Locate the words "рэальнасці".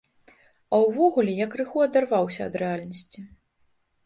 2.63-3.19